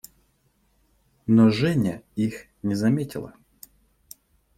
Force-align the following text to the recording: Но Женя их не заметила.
Но 1.27 1.51
Женя 1.51 2.01
их 2.15 2.47
не 2.63 2.73
заметила. 2.73 3.35